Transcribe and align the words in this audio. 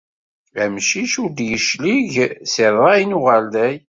Amcic 0.63 1.13
ur 1.23 1.29
d-yeclig 1.37 2.13
seg 2.53 2.67
ṛṛay 2.75 3.01
n 3.05 3.15
uɣerday. 3.17 3.75